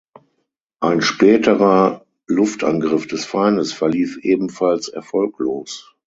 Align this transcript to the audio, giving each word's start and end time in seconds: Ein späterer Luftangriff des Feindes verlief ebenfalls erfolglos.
Ein 0.81 1.03
späterer 1.03 2.07
Luftangriff 2.25 3.05
des 3.05 3.23
Feindes 3.25 3.71
verlief 3.71 4.17
ebenfalls 4.23 4.87
erfolglos. 4.87 5.93